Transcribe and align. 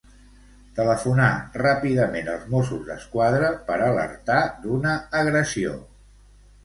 Telefonar 0.79 1.27
ràpidament 1.61 2.31
als 2.35 2.47
Mossos 2.53 2.81
d'Esquadra 2.89 3.51
per 3.71 3.77
alertar 3.91 4.43
d'una 4.65 4.97
agressió. 5.21 5.77